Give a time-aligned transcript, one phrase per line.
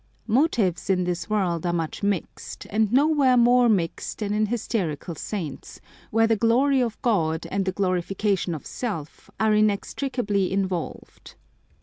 [0.25, 5.13] Motives in this world are much mixed, and no where more mixed than in hysterical
[5.13, 11.35] saints, where the glory of God and the glorification of self are inextricably involved.